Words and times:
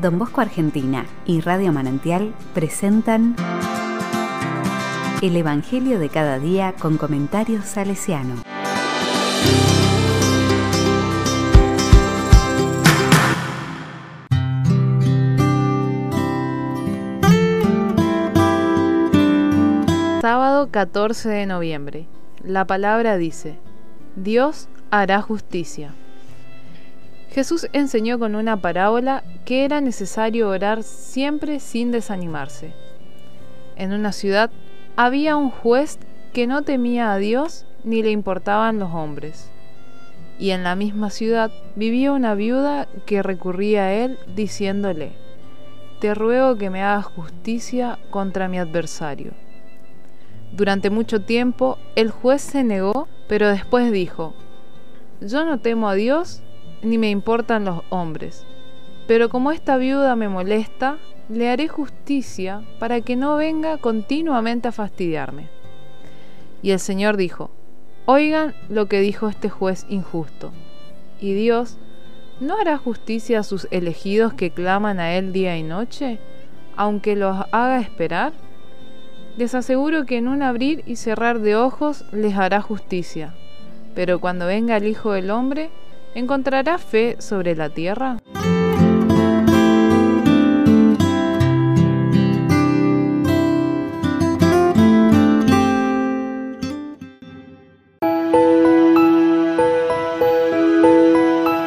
Don 0.00 0.16
Bosco 0.16 0.40
Argentina 0.40 1.06
y 1.26 1.40
Radio 1.40 1.72
Manantial 1.72 2.32
presentan 2.54 3.34
El 5.20 5.36
Evangelio 5.36 5.98
de 5.98 6.08
cada 6.08 6.38
día 6.38 6.74
con 6.78 6.98
comentarios 6.98 7.64
salesiano. 7.64 8.36
Sábado 20.20 20.68
14 20.70 21.28
de 21.28 21.46
noviembre. 21.46 22.06
La 22.44 22.66
palabra 22.66 23.16
dice, 23.16 23.58
Dios 24.14 24.68
hará 24.92 25.22
justicia. 25.22 25.92
Jesús 27.30 27.68
enseñó 27.72 28.18
con 28.18 28.34
una 28.34 28.56
parábola 28.56 29.22
que 29.44 29.64
era 29.64 29.80
necesario 29.80 30.48
orar 30.48 30.82
siempre 30.82 31.60
sin 31.60 31.90
desanimarse. 31.92 32.72
En 33.76 33.92
una 33.92 34.12
ciudad 34.12 34.50
había 34.96 35.36
un 35.36 35.50
juez 35.50 35.98
que 36.32 36.46
no 36.46 36.62
temía 36.62 37.12
a 37.12 37.18
Dios 37.18 37.66
ni 37.84 38.02
le 38.02 38.10
importaban 38.10 38.78
los 38.78 38.92
hombres. 38.92 39.50
Y 40.38 40.50
en 40.50 40.64
la 40.64 40.74
misma 40.74 41.10
ciudad 41.10 41.50
vivía 41.76 42.12
una 42.12 42.34
viuda 42.34 42.88
que 43.06 43.22
recurría 43.22 43.84
a 43.84 43.92
él 43.92 44.18
diciéndole, 44.34 45.12
Te 46.00 46.14
ruego 46.14 46.56
que 46.56 46.70
me 46.70 46.82
hagas 46.82 47.06
justicia 47.06 47.98
contra 48.10 48.48
mi 48.48 48.58
adversario. 48.58 49.32
Durante 50.52 50.90
mucho 50.90 51.20
tiempo 51.20 51.78
el 51.94 52.10
juez 52.10 52.40
se 52.40 52.64
negó, 52.64 53.06
pero 53.28 53.48
después 53.48 53.92
dijo, 53.92 54.34
Yo 55.20 55.44
no 55.44 55.58
temo 55.58 55.88
a 55.88 55.94
Dios 55.94 56.42
ni 56.82 56.98
me 56.98 57.10
importan 57.10 57.64
los 57.64 57.82
hombres. 57.90 58.44
Pero 59.06 59.28
como 59.28 59.52
esta 59.52 59.76
viuda 59.76 60.16
me 60.16 60.28
molesta, 60.28 60.98
le 61.28 61.48
haré 61.48 61.68
justicia 61.68 62.62
para 62.78 63.00
que 63.00 63.16
no 63.16 63.36
venga 63.36 63.78
continuamente 63.78 64.68
a 64.68 64.72
fastidiarme. 64.72 65.48
Y 66.62 66.72
el 66.72 66.78
Señor 66.78 67.16
dijo, 67.16 67.50
Oigan 68.06 68.54
lo 68.68 68.88
que 68.88 69.00
dijo 69.00 69.28
este 69.28 69.50
juez 69.50 69.84
injusto. 69.88 70.52
¿Y 71.20 71.34
Dios 71.34 71.76
no 72.40 72.58
hará 72.58 72.78
justicia 72.78 73.40
a 73.40 73.42
sus 73.42 73.68
elegidos 73.70 74.32
que 74.32 74.50
claman 74.50 74.98
a 74.98 75.14
Él 75.14 75.32
día 75.32 75.58
y 75.58 75.62
noche, 75.62 76.18
aunque 76.76 77.16
los 77.16 77.36
haga 77.52 77.80
esperar? 77.80 78.32
Les 79.36 79.54
aseguro 79.54 80.06
que 80.06 80.16
en 80.16 80.26
un 80.26 80.42
abrir 80.42 80.82
y 80.86 80.96
cerrar 80.96 81.40
de 81.40 81.54
ojos 81.54 82.04
les 82.12 82.34
hará 82.34 82.62
justicia. 82.62 83.34
Pero 83.94 84.20
cuando 84.20 84.46
venga 84.46 84.76
el 84.78 84.86
Hijo 84.86 85.12
del 85.12 85.30
Hombre, 85.30 85.70
¿Encontrará 86.18 86.78
fe 86.78 87.14
sobre 87.20 87.54
la 87.54 87.70
tierra? 87.70 88.16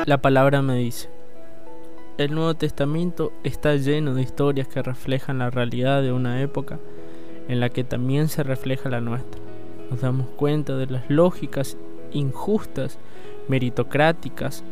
La 0.06 0.22
palabra 0.22 0.62
me 0.62 0.76
dice, 0.76 1.10
el 2.18 2.36
Nuevo 2.36 2.54
Testamento 2.56 3.32
está 3.46 3.78
lleno 3.78 4.14
de 4.14 4.24
historias 4.24 4.68
que 4.68 4.82
reflejan 4.82 5.38
la 5.38 5.50
realidad 5.50 6.02
de 6.02 6.12
una 6.12 6.42
época 6.42 6.78
en 7.48 7.62
la 7.62 7.70
que 7.70 7.86
también 7.86 8.28
se 8.28 8.44
refleja 8.44 8.90
la 8.90 9.00
nuestra. 9.00 9.40
Nos 9.90 10.02
damos 10.02 10.28
cuenta 10.32 10.76
de 10.76 10.88
las 10.88 11.10
lógicas 11.10 11.78
injustas 12.12 13.00
meritocráticas. 13.48 14.64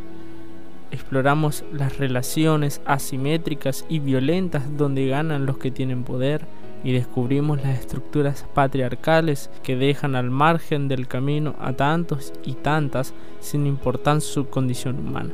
Exploramos 0.92 1.64
las 1.72 1.98
relaciones 1.98 2.82
asimétricas 2.86 3.86
y 3.90 4.00
violentas 4.00 4.78
donde 4.78 5.08
ganan 5.08 5.46
los 5.46 5.58
que 5.58 5.72
tienen 5.72 6.04
poder 6.04 6.46
y 6.84 6.94
descubrimos 6.94 7.62
las 7.62 7.80
estructuras 7.80 8.46
patriarcales 8.54 9.50
que 9.64 9.76
dejan 9.76 10.16
al 10.16 10.30
margen 10.30 10.88
del 10.88 11.08
camino 11.08 11.56
a 11.60 11.74
tantos 11.74 12.34
y 12.44 12.54
tantas 12.54 13.14
sin 13.40 13.68
importar 13.68 14.22
su 14.22 14.48
condición 14.48 15.00
humana. 15.00 15.32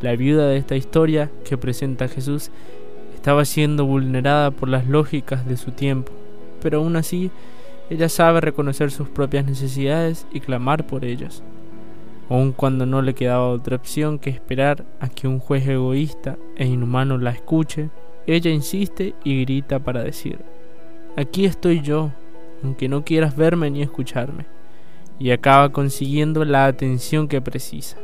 La 0.00 0.16
viuda 0.16 0.46
de 0.46 0.56
esta 0.56 0.76
historia 0.76 1.30
que 1.44 1.58
presenta 1.58 2.08
Jesús 2.08 2.50
estaba 3.14 3.44
siendo 3.44 3.86
vulnerada 3.86 4.50
por 4.50 4.68
las 4.68 4.86
lógicas 4.86 5.46
de 5.46 5.56
su 5.56 5.72
tiempo, 5.72 6.12
pero 6.62 6.78
aún 6.78 6.96
así 6.96 7.30
ella 7.90 8.08
sabe 8.08 8.40
reconocer 8.40 8.90
sus 8.90 9.08
propias 9.08 9.44
necesidades 9.44 10.26
y 10.32 10.40
clamar 10.40 10.86
por 10.86 11.04
ellas 11.04 11.42
aun 12.28 12.52
cuando 12.52 12.86
no 12.86 13.02
le 13.02 13.14
quedaba 13.14 13.48
otra 13.48 13.76
opción 13.76 14.18
que 14.18 14.30
esperar 14.30 14.84
a 15.00 15.08
que 15.08 15.28
un 15.28 15.38
juez 15.38 15.66
egoísta 15.66 16.38
e 16.56 16.66
inhumano 16.66 17.18
la 17.18 17.30
escuche, 17.30 17.90
ella 18.26 18.50
insiste 18.50 19.14
y 19.24 19.42
grita 19.42 19.78
para 19.78 20.02
decir, 20.02 20.38
aquí 21.16 21.44
estoy 21.44 21.80
yo, 21.80 22.12
aunque 22.62 22.88
no 22.88 23.04
quieras 23.04 23.36
verme 23.36 23.70
ni 23.70 23.82
escucharme, 23.82 24.46
y 25.18 25.30
acaba 25.30 25.70
consiguiendo 25.70 26.44
la 26.44 26.66
atención 26.66 27.28
que 27.28 27.40
precisa. 27.40 27.98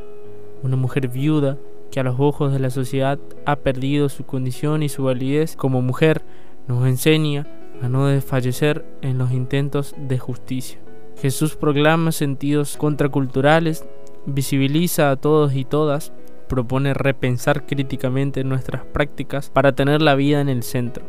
Una 0.62 0.76
mujer 0.76 1.08
viuda 1.08 1.56
que 1.91 2.00
a 2.00 2.04
los 2.04 2.20
ojos 2.20 2.52
de 2.52 2.60
la 2.60 2.70
sociedad 2.70 3.19
ha 3.47 3.56
perdido 3.56 4.08
su 4.08 4.25
condición 4.25 4.82
y 4.82 4.88
su 4.88 5.04
validez 5.04 5.56
como 5.56 5.82
mujer 5.82 6.22
nos 6.69 6.87
enseña 6.87 7.47
a 7.82 7.88
no 7.88 8.06
desfallecer 8.06 8.84
en 9.02 9.19
los 9.19 9.32
intentos 9.32 9.94
de 9.97 10.19
justicia. 10.19 10.78
Jesús 11.20 11.56
proclama 11.56 12.12
sentidos 12.12 12.76
contraculturales 12.76 13.84
visibiliza 14.26 15.10
a 15.10 15.16
todos 15.16 15.54
y 15.54 15.64
todas, 15.64 16.12
propone 16.48 16.94
repensar 16.94 17.64
críticamente 17.64 18.44
nuestras 18.44 18.84
prácticas 18.84 19.50
para 19.50 19.72
tener 19.72 20.03
la 20.03 20.16
vida 20.16 20.41
en 20.41 20.48
el 20.48 20.62
centro, 20.62 21.04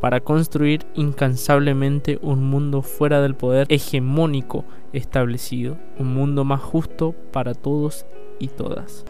para 0.00 0.20
construir 0.20 0.86
incansablemente 0.94 2.18
un 2.22 2.44
mundo 2.44 2.82
fuera 2.82 3.20
del 3.20 3.34
poder 3.34 3.66
hegemónico 3.68 4.64
establecido, 4.92 5.76
un 5.98 6.14
mundo 6.14 6.44
más 6.44 6.60
justo 6.60 7.14
para 7.32 7.54
todos 7.54 8.06
y 8.38 8.48
todas. 8.48 9.04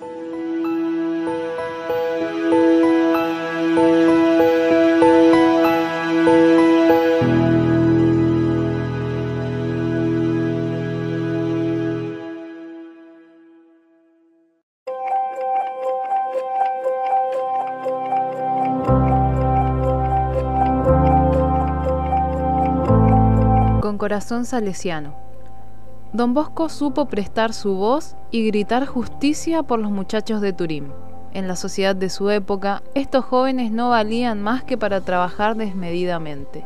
Corazón 23.99 24.45
salesiano. 24.45 25.15
Don 26.13 26.35
Bosco 26.35 26.69
supo 26.69 27.07
prestar 27.07 27.53
su 27.53 27.75
voz 27.75 28.15
y 28.31 28.47
gritar 28.47 28.87
justicia 28.87 29.65
por 29.65 29.81
los 29.81 29.91
muchachos 29.91 30.41
de 30.41 30.53
Turín. 30.53 30.93
En 31.33 31.49
la 31.49 31.57
sociedad 31.57 31.97
de 31.97 32.09
su 32.09 32.31
época, 32.31 32.83
estos 32.95 33.25
jóvenes 33.25 33.73
no 33.73 33.91
valían 33.91 34.41
más 34.41 34.63
que 34.63 34.79
para 34.79 35.01
trabajar 35.01 35.57
desmedidamente. 35.57 36.65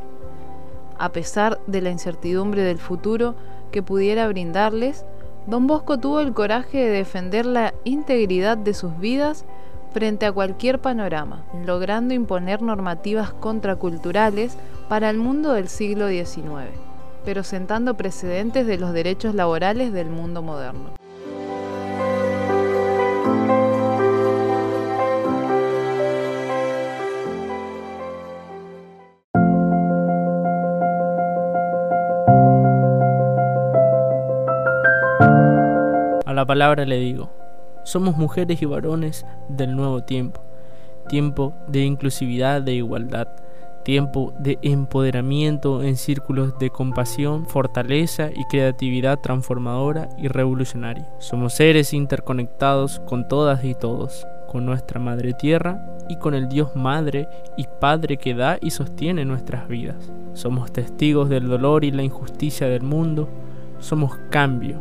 A 0.98 1.10
pesar 1.10 1.58
de 1.66 1.80
la 1.80 1.90
incertidumbre 1.90 2.62
del 2.62 2.78
futuro 2.78 3.34
que 3.70 3.82
pudiera 3.82 4.28
brindarles, 4.28 5.06
Don 5.46 5.66
Bosco 5.66 5.98
tuvo 5.98 6.20
el 6.20 6.34
coraje 6.34 6.78
de 6.78 6.90
defender 6.90 7.46
la 7.46 7.72
integridad 7.84 8.58
de 8.58 8.74
sus 8.74 8.98
vidas 8.98 9.46
frente 9.92 10.26
a 10.26 10.32
cualquier 10.32 10.80
panorama, 10.80 11.44
logrando 11.64 12.12
imponer 12.12 12.60
normativas 12.60 13.32
contraculturales 13.32 14.58
para 14.88 15.08
el 15.08 15.16
mundo 15.16 15.52
del 15.52 15.68
siglo 15.68 16.08
XIX 16.08 16.85
pero 17.26 17.42
sentando 17.42 17.96
precedentes 17.96 18.68
de 18.68 18.78
los 18.78 18.92
derechos 18.92 19.34
laborales 19.34 19.92
del 19.92 20.08
mundo 20.08 20.42
moderno. 20.42 20.94
A 36.24 36.32
la 36.32 36.46
palabra 36.46 36.84
le 36.84 36.98
digo, 36.98 37.32
somos 37.82 38.16
mujeres 38.16 38.62
y 38.62 38.66
varones 38.66 39.26
del 39.48 39.74
nuevo 39.74 40.04
tiempo, 40.04 40.40
tiempo 41.08 41.54
de 41.66 41.80
inclusividad, 41.80 42.62
de 42.62 42.74
igualdad 42.74 43.45
tiempo 43.86 44.34
de 44.40 44.58
empoderamiento 44.62 45.84
en 45.84 45.96
círculos 45.96 46.58
de 46.58 46.70
compasión, 46.70 47.46
fortaleza 47.46 48.30
y 48.34 48.44
creatividad 48.46 49.20
transformadora 49.20 50.08
y 50.18 50.26
revolucionaria. 50.26 51.08
Somos 51.20 51.52
seres 51.52 51.94
interconectados 51.94 52.98
con 53.06 53.28
todas 53.28 53.64
y 53.64 53.76
todos, 53.76 54.26
con 54.48 54.66
nuestra 54.66 54.98
Madre 54.98 55.34
Tierra 55.34 55.86
y 56.08 56.16
con 56.16 56.34
el 56.34 56.48
Dios 56.48 56.74
Madre 56.74 57.28
y 57.56 57.68
Padre 57.78 58.16
que 58.16 58.34
da 58.34 58.58
y 58.60 58.72
sostiene 58.72 59.24
nuestras 59.24 59.68
vidas. 59.68 60.10
Somos 60.34 60.72
testigos 60.72 61.28
del 61.28 61.46
dolor 61.46 61.84
y 61.84 61.92
la 61.92 62.02
injusticia 62.02 62.66
del 62.66 62.82
mundo. 62.82 63.28
Somos 63.78 64.18
cambio, 64.30 64.80